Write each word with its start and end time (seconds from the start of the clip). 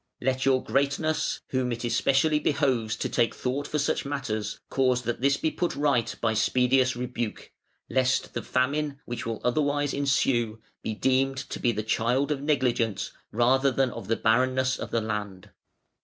"Let 0.19 0.45
your 0.47 0.63
Greatness, 0.63 1.41
whom 1.49 1.71
it 1.71 1.83
especially 1.85 2.39
behoves 2.39 2.95
to 2.95 3.07
take 3.07 3.35
thought 3.35 3.67
for 3.67 3.77
such 3.77 4.03
matters, 4.03 4.59
cause 4.67 5.03
that 5.03 5.21
this 5.21 5.37
be 5.37 5.51
put 5.51 5.75
right 5.75 6.15
by 6.19 6.33
speediest 6.33 6.95
rebuke: 6.95 7.51
lest 7.87 8.33
the 8.33 8.41
famine, 8.41 8.99
which 9.05 9.27
will 9.27 9.39
otherwise 9.43 9.93
ensue, 9.93 10.59
be 10.81 10.95
deemed 10.95 11.37
to 11.37 11.59
be 11.59 11.71
the 11.71 11.83
child 11.83 12.31
of 12.31 12.41
negligence 12.41 13.11
rather 13.31 13.69
than 13.69 13.91
of 13.91 14.07
the 14.07 14.15
barrenness 14.15 14.79
of 14.79 14.89
the 14.89 15.01
land". 15.01 15.51